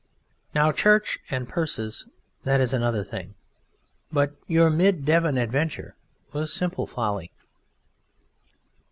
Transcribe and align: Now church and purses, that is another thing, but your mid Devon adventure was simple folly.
Now 0.55 0.71
church 0.71 1.19
and 1.29 1.47
purses, 1.47 2.07
that 2.43 2.59
is 2.59 2.73
another 2.73 3.03
thing, 3.03 3.35
but 4.11 4.33
your 4.47 4.71
mid 4.71 5.05
Devon 5.05 5.37
adventure 5.37 5.95
was 6.33 6.51
simple 6.51 6.87
folly. 6.87 7.31